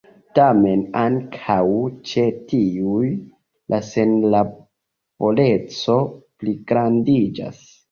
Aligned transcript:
Tamen 0.37 0.79
ankaŭ 1.01 1.57
ĉe 2.11 2.23
tiuj 2.53 3.05
la 3.75 3.81
senlaboreco 3.91 6.01
pligrandiĝas. 6.17 7.65